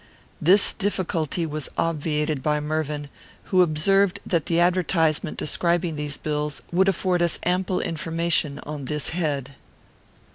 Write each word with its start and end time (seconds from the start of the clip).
This 0.41 0.73
difficulty 0.73 1.45
was 1.45 1.69
obviated 1.77 2.41
by 2.41 2.59
Mervyn, 2.59 3.07
who 3.43 3.61
observed 3.61 4.19
that 4.25 4.47
the 4.47 4.59
advertisement 4.59 5.37
describing 5.37 5.95
these 5.95 6.17
bills 6.17 6.59
would 6.71 6.89
afford 6.89 7.21
us 7.21 7.37
ample 7.43 7.79
information 7.79 8.57
on 8.65 8.85
this 8.85 9.09
head. 9.09 9.51